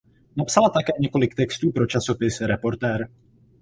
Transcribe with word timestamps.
Napsala 0.35 0.69
také 0.69 0.91
několik 0.99 1.35
textů 1.35 1.71
pro 1.71 1.85
časopis 1.87 2.41
"Reportér". 2.41 3.09